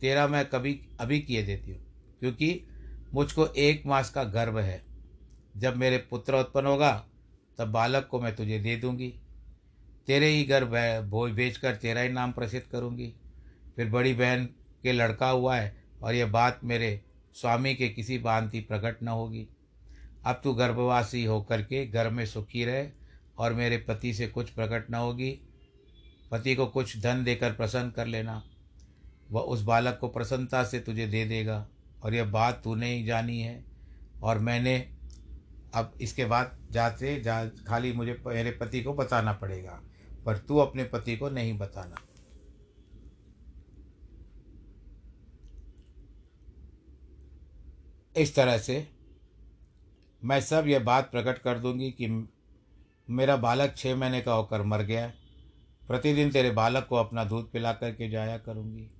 [0.00, 1.86] तेरा मैं कभी, अभी किए देती हूँ।
[2.20, 2.66] क्योंकि
[3.14, 4.84] मुझको एक मास का गर्भ है।
[5.56, 7.06] जब मेरे पुत्र उत्पन्न होगा,
[7.58, 9.20] तब बालक को मैं तुझे दे दूँगी।
[10.06, 10.64] तेरे ही घर
[11.02, 13.12] भोज भेज कर तेरा ही नाम प्रसिद्ध करूँगी।
[13.76, 14.44] फिर बड़ी बहन
[14.82, 17.00] के लड़का हुआ है और यह बात मेरे
[17.34, 19.46] स्वामी के किसी भांति प्रकट न होगी।
[20.26, 22.86] अब तू गर्भवासी होकर के घर में सुखी रहे
[23.38, 25.30] और मेरे पति से कुछ प्रकट न होगी।
[26.30, 28.42] पति को कुछ धन देकर प्रसन्न कर लेना।
[29.30, 31.66] वह उस बालक को प्रसन्नता से तुझे दे देगा
[32.02, 33.64] और यह बात तूने ही जानी है।
[34.22, 34.76] और मैंने
[35.74, 39.80] अब इसके बाद जाते जा खाली मुझे मेरे पति को बताना पड़ेगा।
[40.26, 41.96] पर तू अपने पति को नहीं बताना।
[48.16, 48.88] इस तरह से
[50.24, 52.28] मैं सब यह बात प्रकट कर दूँगी कि
[53.10, 55.12] मेरा बालक छः महीने का होकर मर गया।
[55.88, 58.90] प्रतिदिन तेरे बालक को अपना दूध पिला करके जाया करूँगी।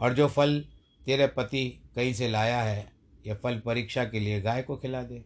[0.00, 0.64] और जो फल
[1.06, 2.92] तेरे पति कहीं से लाया है
[3.26, 5.24] यह फल परीक्षा के लिए गाय को खिला दे।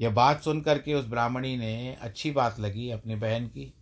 [0.00, 3.74] यह बात सुन करके उस ब्राह्मणी ने अच्छी बात लगी अपनी बहन की।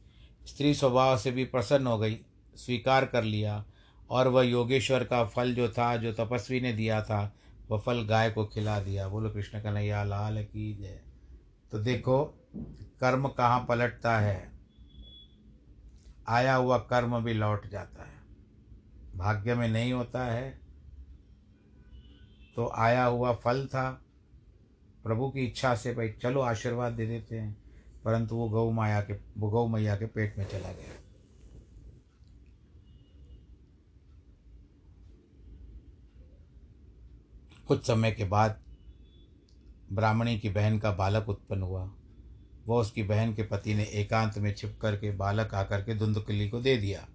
[0.49, 2.19] स्त्री स्वभाव से भी प्रसन्न हो गई,
[2.55, 3.65] स्वीकार कर लिया,
[4.11, 7.35] और वह योगेश्वर का फल जो था, जो तपस्वी ने दिया था,
[7.71, 11.01] वह फल गाय को खिला दिया। बोलो कृष्ण कन्हैया, लाल की जय।
[11.73, 12.25] तो देखो,
[13.01, 14.51] कर्म कहाँ पलटता है?
[16.29, 18.19] आया हुआ कर्म भी लौट जाता है।
[19.17, 20.51] भाग्य में नहीं होता है
[22.57, 23.91] तो आया हुआ फल था।
[25.05, 27.57] प्रभु की इच्छा से भाई, चलो आशीर्वाद दे देते हैं।
[28.09, 31.03] परंतु वो गौ माया के, वो गौ मैया के पेट में चला गया।
[37.67, 38.61] कुछ समय के बाद
[39.93, 41.91] ब्राह्मणी की बहन का बालक उत्पन्न हुआ।
[42.67, 46.49] वह उसकी बहन के पति ने एकांत में छिप कर के बालक आकर के धुंधुकली
[46.49, 47.09] को दे दिया।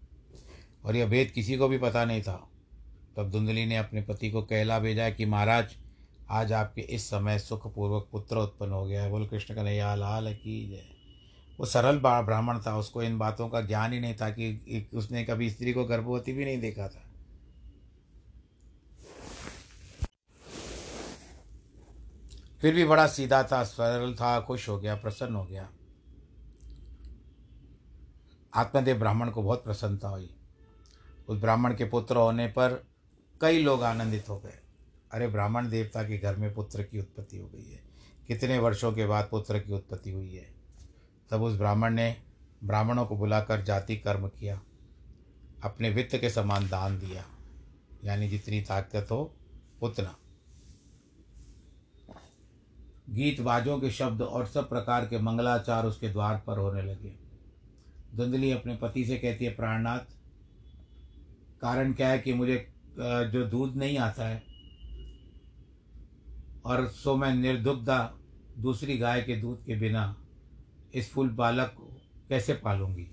[0.86, 2.49] और यह भेद किसी को भी पता नहीं था।
[3.17, 5.77] तब धुंधली ने अपने पति को कहला भेजा कि, महाराज
[6.29, 10.69] आज आपके इस समय सुखपूर्वक पुत्र उत्पन्न हो गया है। बोल कृष्ण कन्हैया लाल की
[10.69, 10.83] जय।
[11.59, 15.49] वो सरल ब्राह्मण था, उसको इन बातों का ज्ञान ही नहीं था कि उसने कभी
[15.49, 17.09] स्त्री को गर्भवती भी नहीं देखा था।
[22.62, 25.69] फिर भी बड़ा सीधा था, सरल था, खुश हो गया, प्रसन्न हो गया।
[28.53, 30.36] आत्मदेव ब्राह्मण को बहुत प्रसन्नता हुई।
[31.27, 32.86] उस ब्राह्मण के पुत्र होने पर
[33.41, 34.62] कई लोग आनंदित हो गए।
[35.13, 37.82] अरे ब्राह्मण देवता के घर में पुत्र की उत्पत्ति हो गई है।
[38.28, 40.47] कितने वर्षों के बाद पुत्र की उत्पत्ति हुई है?
[41.32, 42.15] तब उस ब्राह्मण ने
[42.63, 44.60] ब्राह्मणों को बुलाकर जाति कर्म किया,
[45.63, 47.26] अपने वित्त के समान दान दिया,
[48.04, 49.34] यानी जितनी ताकत हो,
[49.82, 50.15] उतना।
[53.10, 57.13] गीत बाजों के शब्द और सब प्रकार के मंगलाचार उसके द्वार पर होने लगे।
[58.15, 60.15] धुंधली अपने पति से कहती है, प्राणनाथ,
[61.62, 62.58] कारण क्या है कि मुझे
[62.97, 64.52] जो दूध नहीं आता है
[66.65, 67.99] और सो मैं निर्दुग्धा
[68.58, 70.15] दूसरी गाय के दूध के बिना
[70.93, 71.91] इस फूल बालक को
[72.30, 73.08] कैसे पालूँगी?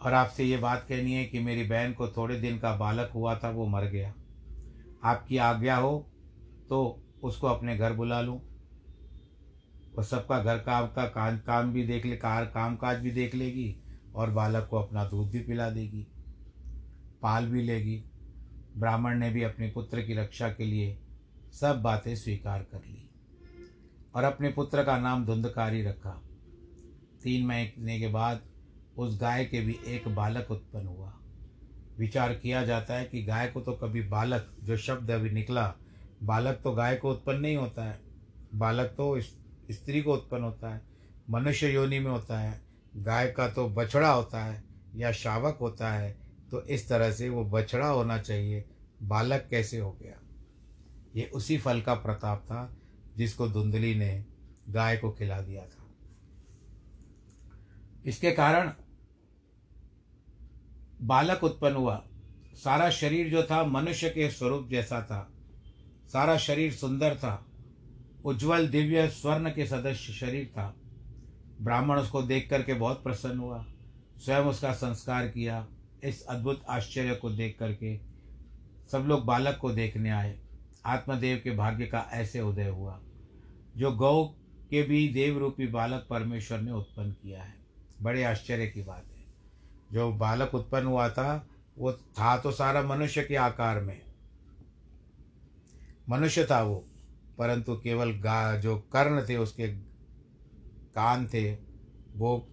[0.00, 3.34] और आपसे ये बात कहनी है कि मेरी बहन को थोड़े दिन का बालक हुआ
[3.36, 4.12] था, वो मर गया।
[5.04, 5.98] आपकी आज्ञा हो
[6.68, 8.40] तो उसको अपने घर बुला लूँ।
[9.96, 13.34] वो सबका घर काम का काम काम भी देख ले, कार काम काज भी देख
[13.34, 13.76] लेगी
[14.14, 16.06] और बालक को अपना दूध भी पिला देगी,
[17.22, 18.02] पाल भी लेगी।
[18.76, 20.98] ब्राह्मण ने भी अपने पुत्र की रक्षा के लिए
[21.54, 23.08] सब बातें स्वीकार कर ली
[24.14, 26.10] और अपने पुत्र का नाम धुंधकारी रखा।
[27.22, 28.40] तीन महीने के बाद
[28.98, 31.12] उस गाय के भी एक बालक उत्पन्न हुआ।
[31.98, 35.74] विचार किया जाता है कि गाय को तो कभी बालक, जो शब्द अभी निकला,
[36.22, 38.00] बालक तो गाय को उत्पन्न नहीं होता है।
[38.54, 40.80] बालक तो स्त्री को उत्पन्न होता है,
[41.30, 42.60] मनुष्य योनि में होता है।
[42.96, 44.62] गाय का तो बछड़ा होता है
[44.96, 46.10] या शावक होता है
[46.50, 48.64] तो इस तरह से वो बछड़ा होना चाहिए।
[49.02, 50.18] बालक कैसे हो गया?
[51.16, 52.76] ये उसी फल का प्रताप था
[53.16, 54.24] जिसको धुंधली ने
[54.68, 55.84] गाय को खिला दिया था।
[58.06, 58.72] इसके कारण
[61.02, 62.06] बालक उत्पन्न हुआ।
[62.54, 65.32] सारा शरीर जो था मनुष्य के स्वरूप जैसा था।
[66.12, 67.46] सारा शरीर सुंदर था।
[68.24, 70.76] उज्जवल दिव्य स्वर्ण के सदस्य शरीर था।
[71.60, 73.66] ब्राह्मण उसको देख करके बहुत प्रसन्न हुआ।
[74.18, 75.68] स्वयं उसका संस्कार किया।
[76.04, 78.00] इस अद्भुत आश्चर्य को देख करके
[78.92, 80.43] सब लोग बालक को देखने आए।
[80.86, 83.00] आत्मदेव के भाग्य का ऐसे उदय हुआ,
[83.76, 84.24] जो गौ
[84.70, 87.54] के भी देव रूपी बालक परमेश्वर ने उत्पन्न किया है।
[88.02, 89.24] बड़े आश्चर्य की बात है।
[89.92, 94.02] जो बालक उत्पन्न हुआ था, वो था तो सारा मनुष्य के आकार में।
[96.08, 96.88] मनुष्य था वो,
[97.38, 99.68] परंतु केवल गा, जो कर्ण थे, उसके
[100.94, 101.54] कान थे,
[102.14, 102.48] वो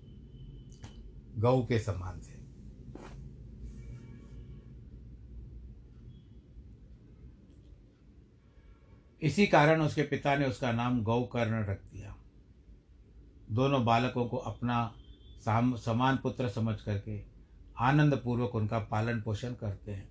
[1.37, 2.30] गौ के समान थे।
[9.21, 12.15] इसी कारण उसके पिता ने उसका नाम गौकर्ण रख दिया।
[13.51, 14.93] दोनों बालकों को अपना
[15.45, 17.19] साम, समान पुत्र समझ करके
[17.79, 20.10] आनंद पूर्वक उनका पालन पोषण करते हैं।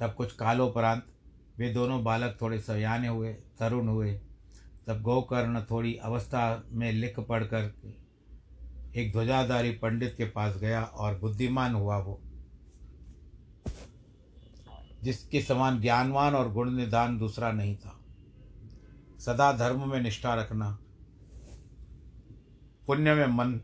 [0.00, 1.06] तब कुछ कालोपरांत
[1.58, 4.14] वे दोनों बालक थोड़े सयाने हुए, तरुण हुए।
[4.86, 7.72] तब गौकर्ण थोड़ी अवस्था में लिख पढ़ कर
[8.96, 12.20] एक ध्वजाधारी पंडित के पास गया और बुद्धिमान हुआ वो,
[15.02, 17.98] जिसके समान ज्ञानवान और गुण निदान दूसरा नहीं था।
[19.26, 20.78] सदा धर्म में निष्ठा रखना।
[22.86, 23.60] पुण्य में मन,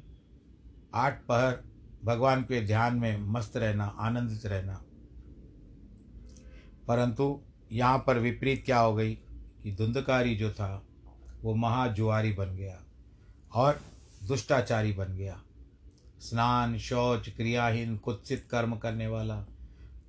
[0.95, 1.63] आठ पहर,
[2.05, 4.83] भगवान के ध्यान में मस्त रहना, आनंदित रहना।
[6.89, 7.41] परंतु
[7.73, 9.15] यहाँ पर विपरीत क्या हो गई
[9.63, 10.87] कि धुंधकारी जो था,
[11.43, 12.81] वो महाजुआरी बन गया
[13.55, 13.81] और
[14.29, 15.43] दुष्टाचारी बन गया।
[16.21, 19.41] स्नान, शौच, क्रियाहीन, कुत्सित कर्म करने वाला,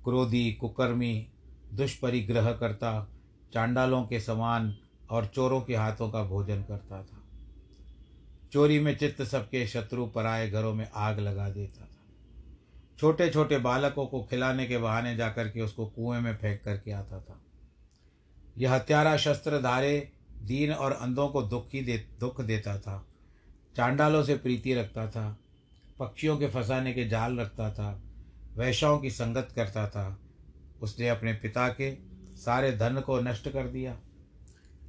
[0.04, 1.28] क्रोधी, कुकर्मी
[1.74, 3.08] दुष्परिग्रह करता
[3.54, 4.76] चांडालों के समान
[5.10, 7.16] और चोरों के हाथों का भोजन करता था।
[8.52, 11.96] चोरी में चित्त सबके शत्रु पराए घरों में आग लगा देता था।
[12.98, 17.20] छोटे छोटे बालकों को खिलाने के बहाने जाकर के उसको कुएँ में फेंक करके आता
[17.20, 17.40] था।
[18.58, 23.06] यह हत्यारा शस्त्र धारे, दीन और अंधों को दुखी दे, दुख देता था।
[23.76, 25.38] चांडालों से प्रीति रखता था।
[25.98, 28.02] पक्षियों के फंसाने के जाल रखता था।
[28.56, 30.18] वैश्याओं की संगत करता था।
[30.82, 31.96] उसने अपने पिता के
[32.36, 33.98] सारे धन को नष्ट कर दिया।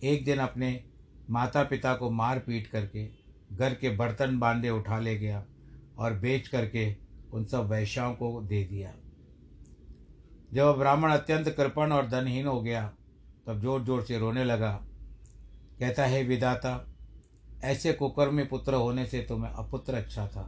[0.02, 0.84] एक दिन अपने
[1.30, 3.06] माता पिता को मार पीट करके
[3.54, 5.44] घर के बर्तन बांधे उठा ले गया
[5.98, 6.86] और बेच करके
[7.34, 8.94] उन सब वैश्याओं को दे दिया।
[10.54, 12.84] जब ब्राह्मण अत्यंत कृपण और धनहीन हो गया,
[13.48, 14.72] तब ज़ोर ज़ोर से रोने लगा।
[15.80, 16.88] कहता, है विदाता
[17.64, 20.42] ऐसे कुकर्मी पुत्र होने से तो मैं अपुत्र अच्छा था,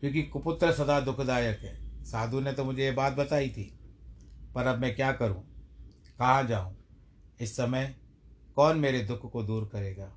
[0.00, 3.72] क्योंकि कुपुत्र सदा दुखदायक है। साधु ने तो मुझे ये बात बताई थी,
[4.54, 5.42] पर अब मैं क्या करूँ?
[6.18, 6.74] कहाँ जाऊँ?
[7.40, 7.94] इस समय
[8.56, 10.12] कौन मेरे दुख को दूर करेगा?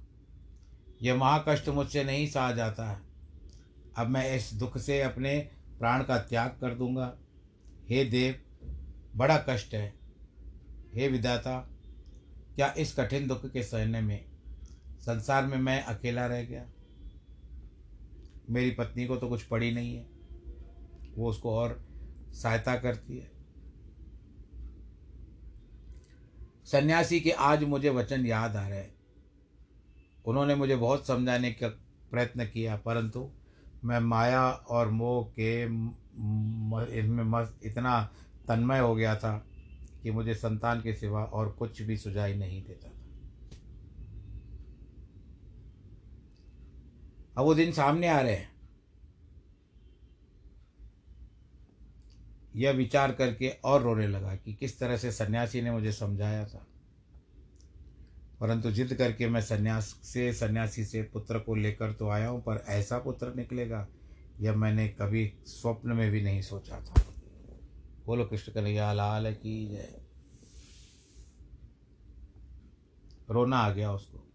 [1.01, 2.99] यह महाकष्ट मुझसे नहीं सहा जाता है।
[3.97, 5.39] अब मैं इस दुख से अपने
[5.79, 7.17] प्राण का त्याग कर दूँगा।
[7.89, 8.35] हे देव,
[9.15, 9.93] बड़ा कष्ट है।
[10.93, 11.69] हे विदाता
[12.55, 14.25] क्या इस कठिन दुख के सहने में,
[14.99, 16.65] संसार में मैं अकेला रह गया?
[18.49, 20.07] मेरी पत्नी को तो कुछ पड़ी नहीं है।
[21.17, 21.85] वो उसको और
[22.33, 23.38] सहायता करती है।
[26.71, 28.85] सन्यासी के आज मुझे वचन याद आ रहे।
[30.25, 31.67] उन्होंने मुझे बहुत समझाने का
[32.11, 33.29] प्रयत्न किया, परंतु
[33.83, 35.61] मैं माया और मोह के
[36.99, 38.01] इनमें मस्त इतना
[38.47, 39.37] तन्मय हो गया था
[40.03, 42.93] कि मुझे संतान के सिवा और कुछ भी सुझाई नहीं देता था।
[47.37, 48.58] अब वो दिन सामने आ रहे हैं।
[52.59, 56.67] यह विचार करके और रोने लगा कि किस तरह से सन्यासी ने मुझे समझाया था।
[58.39, 62.65] परंतु जिद करके मैं सन्यास से, सन्यासी से पुत्र को लेकर तो आया हूँ, पर
[62.67, 63.87] ऐसा पुत्र निकलेगा,
[64.39, 67.05] यह मैंने कभी स्वप्न में भी नहीं सोचा था।
[68.05, 70.01] बोलो कृष्ण कन्हैया, लाल की जय।
[73.29, 74.27] रोना आ गया उसको।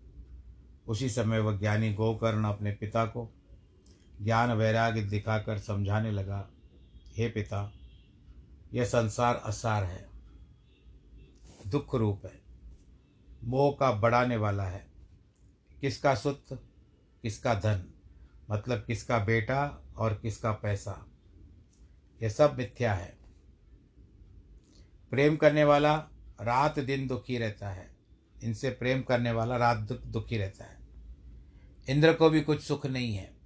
[0.89, 3.35] उसी समय वह ज्ञानी गोकर्ण अपने पिता को
[4.23, 6.51] ज्ञान वैराग्य दिखाकर समझाने लगा,
[7.17, 7.73] हे पिता
[8.75, 10.09] यह संसार असार है।
[11.67, 12.43] दुख रूप है।
[13.45, 14.87] मोह का बढ़ाने वाला है।
[15.81, 16.45] किसका सुत,
[17.23, 17.95] किसका धन?
[18.51, 21.07] मतलब किसका बेटा और किसका पैसा?
[22.23, 23.19] यह सब मिथ्या है।
[25.11, 25.97] प्रेम करने वाला
[26.41, 27.97] रात दिन दुखी रहता है।
[28.45, 30.79] इनसे प्रेम करने वाला रात दुखी रहता है।
[31.89, 33.37] इंद्र को भी कुछ सुख नहीं है।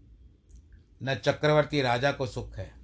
[1.02, 2.77] न चक्रवर्ती राजा को सुख है।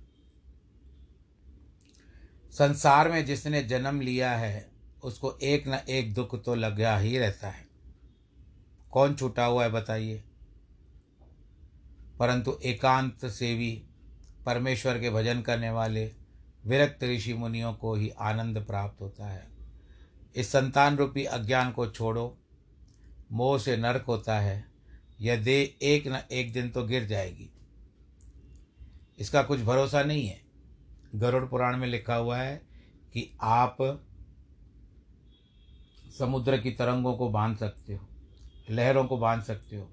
[2.55, 4.71] संसार में जिसने जन्म लिया है,
[5.05, 7.67] उसको एक न एक दुख तो लगा ही रहता है।
[8.91, 10.25] कौन छूटा हुआ है बताइए?
[12.19, 13.87] परंतु एकांत सेवी,
[14.47, 16.13] परमेश्वर के भजन करने वाले,
[16.67, 19.49] विरक्त ऋषि मुनियों को ही आनंद प्राप्त होता है।
[20.37, 22.39] इस संतान रूपी अज्ञान को छोड़ो।
[23.33, 24.65] मोह से नरक होता है।
[25.21, 27.51] यह देह एक न एक दिन तो गिर जाएगी।
[29.19, 30.44] इसका कुछ भरोसा नहीं है।
[31.15, 32.57] गरुड़ पुराण में लिखा हुआ है
[33.13, 33.77] कि आप
[36.19, 38.07] समुद्र की तरंगों को बाँध सकते हो,
[38.71, 39.89] लहरों को बाँध सकते हो,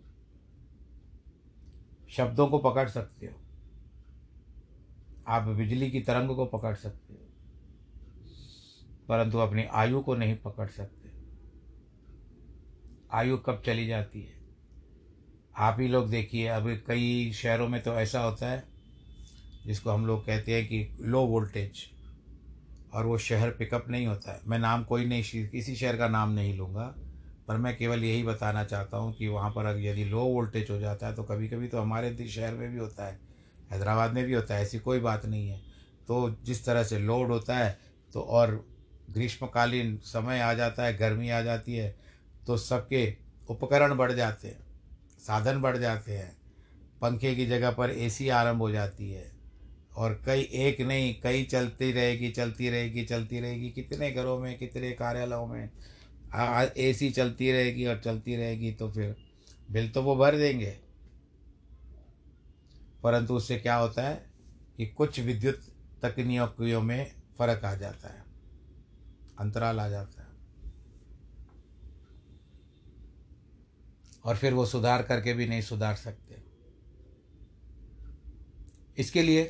[2.10, 3.40] शब्दों को पकड़ सकते हो,
[5.28, 7.20] आप बिजली की तरंग को पकड़ सकते हो,
[9.10, 11.10] परंतु अपनी आयु को नहीं पकड़ सकते।
[13.12, 14.40] आयु कब चली जाती है?
[15.58, 18.71] आप ही लोग देखिए, अभी कई शहरों में तो ऐसा होता है
[19.66, 21.84] जिसको हम लोग कहते हैं कि लो वोल्टेज
[22.94, 26.32] और वो शहर पिकअप नहीं होता है। मैं नाम कोई नहीं किसी शहर का नाम
[26.32, 26.86] नहीं लूँगा,
[27.48, 31.08] पर मैं केवल यही बताना चाहता हूँ कि वहाँ पर यदि लो वोल्टेज हो जाता
[31.08, 33.20] है तो कभी कभी तो हमारे शहर में भी होता है,
[33.72, 35.60] हैदराबाद में भी होता है, ऐसी कोई बात नहीं है।
[36.08, 37.78] तो जिस तरह से लोड होता है
[38.14, 38.64] तो और
[39.10, 41.96] ग्रीष्मकालीन समय आ जाता है, गर्मी आ जाती है
[42.48, 43.14] तो सबके
[43.50, 44.60] उपकरण बढ़ जाते हैं,
[45.20, 46.32] साधन बढ़ जाते हैं,
[47.02, 49.31] पंखे की जगह पर एसी आरंभ हो जाती है
[49.96, 54.92] और कई एक नहीं, कई चलती रहेगी चलती रहेगी चलती रहेगी। कितने घरों में, कितने
[54.92, 55.70] कार्यालयों में
[56.78, 59.16] ए सी चलती रहेगी और चलती रहेगी तो फिर
[59.72, 60.78] बिल तो वो भर देंगे।
[63.04, 64.26] परंतु उससे क्या होता है
[64.78, 65.62] कि कुछ विद्युत
[66.02, 68.24] तकनीकियों में फ़र्क आ जाता है,
[69.40, 70.28] अंतराल आ जाता है।
[74.26, 76.42] और फिर वो सुधार करके भी नहीं सुधार सकते।
[78.98, 79.44] इसके लिए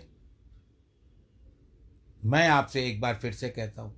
[2.25, 3.93] मैं आपसे एक बार फिर से कहता हूँ,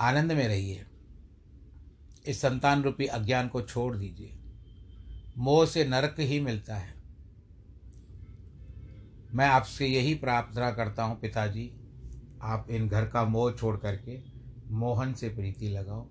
[0.00, 0.84] आनंद में रहिए।
[2.26, 4.38] इस संतान रूपी अज्ञान को छोड़ दीजिए।
[5.38, 6.94] मोह से नरक ही मिलता है।
[9.34, 11.70] मैं आपसे यही प्रार्थना करता हूँ, पिताजी,
[12.42, 14.18] आप इन घर का मोह छोड़ करके
[14.74, 16.06] मोहन से प्रीति लगाओ।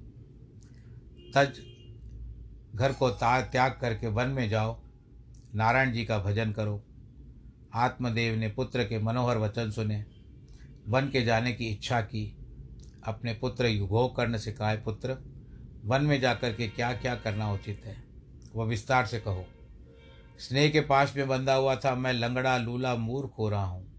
[1.35, 1.61] तज
[2.75, 4.79] घर को त्याग करके वन में जाओ।
[5.55, 6.81] नारायण जी का भजन करो।
[7.75, 10.05] आत्मदेव ने पुत्र के मनोहर वचन सुने,
[10.87, 12.37] वन के जाने की इच्छा की,
[13.03, 15.17] अपने पुत्र युगो कर्ण से कहा पुत्र,
[15.85, 18.03] वन में जाकर के क्या क्या करना उचित है?
[18.55, 19.45] वह विस्तार से कहो।
[20.39, 23.91] स्नेह के पास में बंधा हुआ था, मैं लंगड़ा, लूला, मूर्ख हो रहा हूँ।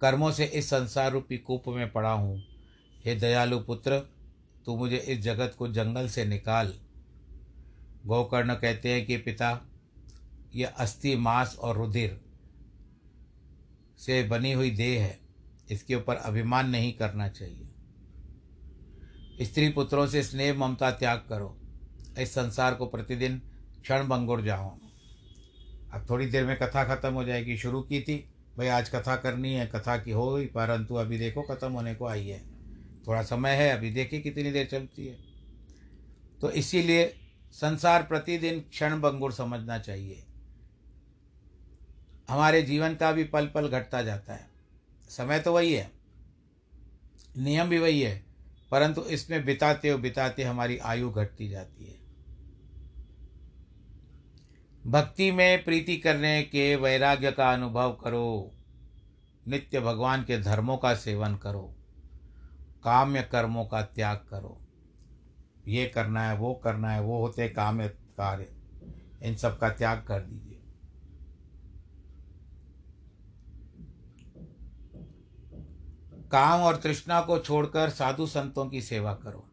[0.00, 2.42] कर्मों से इस संसार रूपी कूप में पड़ा हूँ।
[3.04, 3.98] हे दयालु पुत्र,
[4.66, 6.74] तू मुझे इस जगत को जंगल से निकाल।
[8.06, 9.66] गोकर्ण कहते हैं कि पिता,
[10.54, 12.20] यह अस्थि, मांस और रुधिर
[13.98, 15.18] से बनी हुई देह है।
[15.70, 17.68] इसके ऊपर अभिमान नहीं करना चाहिए।
[19.42, 21.58] स्त्री पुत्रों से स्नेह, ममता त्याग करो।
[22.18, 23.38] इस संसार को प्रतिदिन
[23.82, 24.78] क्षण भंगुर जाओ।
[25.92, 29.54] अब थोड़ी देर में कथा खत्म हो जाएगी। शुरू की थी। भाई, आज कथा करनी
[29.54, 32.42] है। कथा की हो गई परंतु अभी देखो, खत्म होने को आई है।
[33.06, 35.18] थोड़ा समय है, अभी देखिए कितनी देर चलती है।
[36.40, 37.14] तो इसीलिए
[37.52, 40.24] संसार प्रतिदिन क्षण भंगुर समझना चाहिए।
[42.28, 44.46] हमारे जीवन का भी पल पल घटता जाता है।
[45.10, 45.90] समय तो वही है।
[47.38, 48.22] नियम भी वही है,
[48.70, 51.98] परंतु इसमें बिताते हो बिताते हमारी आयु घटती जाती है।
[54.86, 58.52] भक्ति में प्रीति करने के वैराग्य का अनुभव करो।
[59.48, 61.74] नित्य भगवान के धर्मों का सेवन करो।
[62.84, 64.60] काम्य कर्मों का त्याग करो।
[65.68, 68.46] ये करना है, वो करना है, वो होते काम्य कार्य।
[69.22, 70.47] इन सब का त्याग कर दीजिए।
[76.32, 79.48] काम और तृष्णा को छोड़कर साधु संतों की सेवा करो।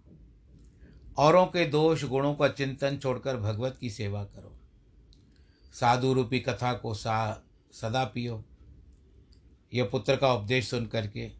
[1.17, 4.59] औरों के दोष गुणों का चिंतन छोड़कर भगवत की सेवा करो।
[5.73, 8.45] साधु रूपी कथा को सा, सदा पियो।
[9.73, 11.31] यह पुत्र का उपदेश सुन करके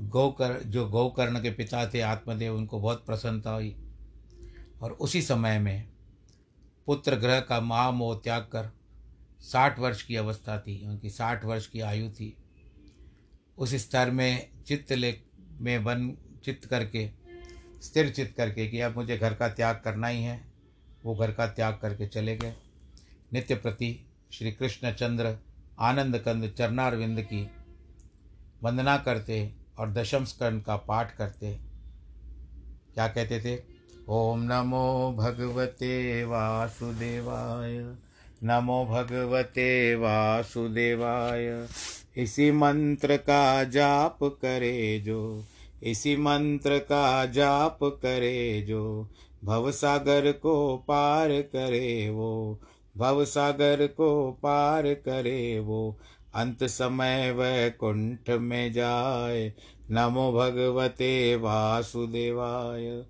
[0.00, 3.76] गौकर, जो गौकर्ण के पिता थे, आत्मदेव, उनको बहुत प्रसन्नता हुई।
[4.82, 5.88] और उसी समय में
[6.86, 8.70] पुत्र ग्रह का महामोह त्याग कर
[9.40, 12.36] साठ वर्ष की अवस्था थी उनकी साठ वर्ष की आयु थी।
[13.58, 15.18] उस स्तर में चित्त ले,
[15.60, 17.10] में बन, चित्त करके,
[17.82, 20.48] स्थिर चित्त करके कि अब मुझे घर का त्याग करना ही है।
[21.04, 22.54] वो घर का त्याग करके चले गए।
[23.32, 25.36] नित्य प्रति श्री कृष्ण चंद्र
[25.78, 27.50] आनंद कंद चरणारविंद की
[28.62, 31.58] वंदना करते और दशम स्कंद का पाठ करते।
[32.94, 33.62] क्या कहते थे?
[34.08, 37.78] ओम नमो भगवते वासुदेवाय।
[38.44, 41.68] नमो भगवते वासुदेवाय।
[42.18, 45.44] इसी मंत्र का जाप करे जो,
[45.82, 49.08] इसी मंत्र का जाप करे जो,
[49.44, 52.60] भव सागर को पार करे वो,
[52.96, 55.98] भव सागर को पार करे वो,
[56.34, 59.52] अंत समय वह कुंठ में जाए,
[59.90, 63.04] नमो भगवते वासुदेवाय।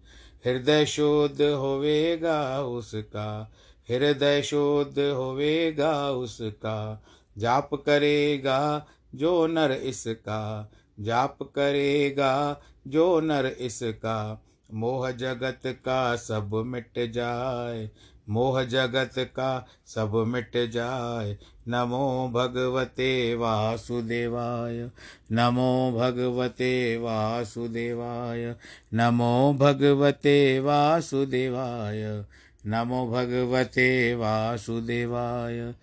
[0.47, 3.53] हृदय शोध होवेगा उसका,
[3.91, 7.05] हृदय शोध होवेगा उसका,
[7.39, 8.87] जाप करेगा
[9.19, 14.43] जो नर इसका जाप करेगा, जो नर इसका
[14.75, 17.89] मोह जगत का सब मिट जाए,
[18.29, 21.37] मोह जगत का सब मिट जाए।
[21.69, 24.91] नमो भगवते वासुदेवाय,
[25.33, 28.55] नमो भगवते वासुदेवाय,
[28.95, 32.25] नमो भगवते वासुदेवाय,
[32.67, 35.75] नमो भगवते वासुदेवाय।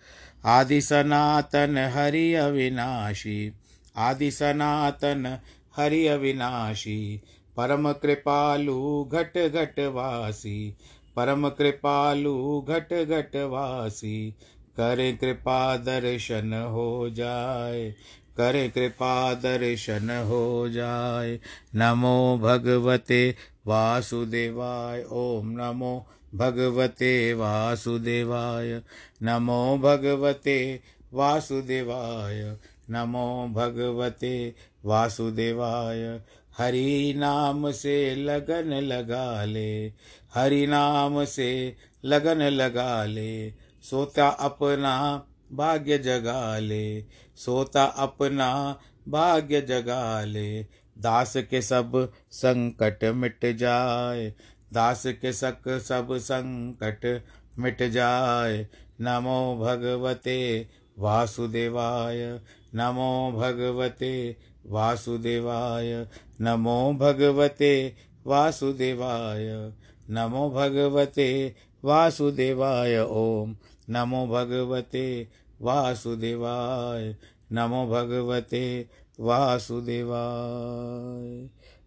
[0.45, 3.53] आदि सनातन हरि अविनाशी
[3.97, 5.39] आदि सनातन
[5.77, 7.21] हरि अविनाशी
[7.57, 10.77] परम कृपालु घट घट वासी
[11.15, 14.35] परम कृपालु घट घट वासी,
[14.77, 17.93] करे कृपा दर्शन हो जाए
[18.37, 21.39] करे कृपा दर्शन हो जाए
[21.75, 23.35] नमो भगवते
[23.67, 28.81] वासुदेवाय, ओम नमो भगवते वासुदेवाय।
[29.23, 30.79] नमो भगवते
[31.13, 32.57] वासुदेवाय।
[32.89, 34.55] नमो भगवते
[34.85, 36.21] वासुदेवाय।
[36.57, 39.93] हरि नाम से लगन लगा ले
[40.33, 41.75] हरि नाम से
[42.05, 43.49] लगन लगा ले
[43.83, 47.01] सोता अपना भाग्य जगा ले
[47.35, 50.63] सोता अपना भाग्य जगा ले
[50.97, 54.33] दास के सब संकट मिट जाए।
[54.75, 57.23] दास के सक सब संकट
[57.59, 58.67] मिट जाए।
[59.01, 60.67] नमो भगवते
[60.99, 62.39] वासुदेवाय।
[62.75, 66.07] नमो भगवते वासुदेवाय।
[66.41, 67.95] नमो भगवते
[68.27, 69.73] वासुदेवाय।
[70.09, 71.55] नमो भगवते
[71.85, 73.55] वासुदेवाय। ओम।
[73.89, 75.27] नमो भगवते
[75.61, 77.15] वासुदेवाय।
[77.51, 80.13] नमो भगवते वासुदेवाय।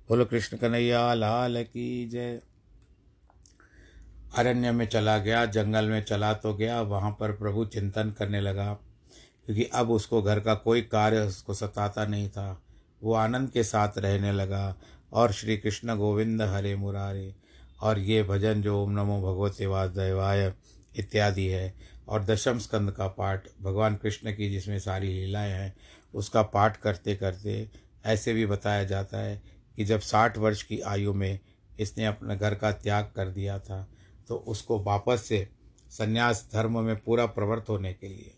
[0.08, 2.40] बोलो कृष्ण कन्हैया, लाल की जय।
[4.36, 8.78] अरण्य में चला गया, जंगल में चला तो गया, वहाँ पर प्रभु चिंतन करने लगा।
[9.46, 12.62] क्योंकि अब उसको घर का कोई कार्य उसको सताता नहीं था।
[13.02, 14.76] वो आनंद के साथ रहने लगा
[15.12, 17.34] और श्री कृष्ण गोविंद हरे मुरारे,
[17.80, 20.52] और ये भजन जो ओम नमो भगवते वासुदेवाय
[20.96, 21.74] इत्यादि है,
[22.08, 25.76] और दशम स्कंद का पाठ भगवान कृष्ण की जिसमें सारी लीलाएँ हैं,
[26.14, 27.70] उसका पाठ करते करते
[28.04, 29.42] ऐसे भी बताया जाता है
[29.76, 31.38] कि जब साठ वर्ष की आयु में
[31.80, 33.88] इसने अपने घर का त्याग कर दिया था
[34.28, 35.46] तो उसको वापस से
[35.90, 38.34] संन्यास धर्म में पूरा प्रवृत्त होने के लिए।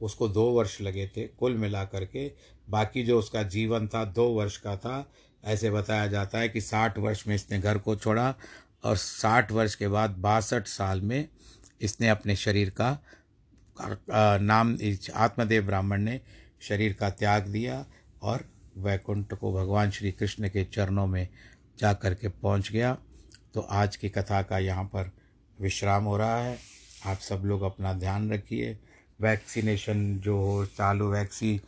[0.00, 2.30] उसको दो वर्ष लगे थे कुल मिला करके
[2.68, 5.06] बाकी जो उसका जीवन था, दो वर्ष का था।
[5.44, 8.34] ऐसे बताया जाता है कि साठ वर्ष में इसने घर को छोड़ा
[8.84, 11.28] और साठ वर्ष के बाद बासठ साल में
[11.80, 12.98] इसने अपने शरीर का
[14.40, 14.76] नाम
[15.14, 16.20] आत्मदेव ब्राह्मण ने
[16.60, 17.84] शरीर का त्याग दिया
[18.22, 18.44] और
[18.76, 21.28] वैकुंठ को भगवान श्री कृष्ण के चरणों में
[21.78, 22.96] जा कर के पहुँच गया।
[23.54, 25.10] तो आज की कथा का यहाँ पर
[25.60, 26.58] विश्राम हो रहा है।
[27.06, 28.78] आप सब लोग अपना ध्यान रखिए।
[29.20, 31.60] वैक्सीनेशन जो हो, चालू वैक्सी,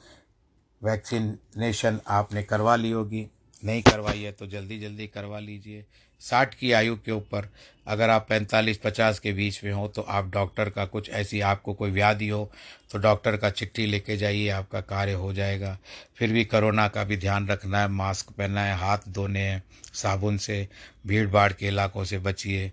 [0.83, 3.27] वैक्सीनेशन आपने करवा ली होगी।
[3.65, 5.85] नहीं करवाई है तो जल्दी जल्दी करवा लीजिए।
[6.21, 7.49] साठ की आयु के ऊपर
[7.87, 11.75] अगर आप पैंतालीस, पचास के बीच में हो तो आप डॉक्टर का कुछ ऐसी आपको
[11.75, 12.51] कोई व्याधि हो
[12.93, 15.77] तो डॉक्टर का चिट्ठी लेके जाइए, आपका कार्य हो जाएगा।
[16.19, 19.63] फिर भी कोरोना का भी ध्यान रखना है, मास्क पहनना है, हाथ धोने हैं,
[19.95, 20.67] साबुन से
[21.07, 22.67] भीड़ भाड़ के इलाकों से बचिए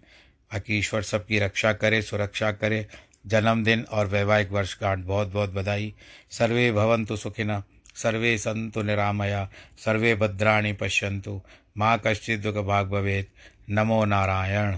[0.52, 2.86] बाकी ईश्वर सबकी रक्षा करे, सुरक्षा करे।
[3.28, 5.94] जन्मदिन और वैवाहिक वर्षगांठ बहुत बहुत बधाई।
[6.32, 7.64] सर्वे भवंतु सुखिना
[7.96, 11.42] सर्वे सन्तु निरामया, सर्वे भद्राणी पश्यन्तु।
[11.78, 13.30] माँ कश्चि दुख भाग भवेत।
[13.70, 14.78] नमो नारायण।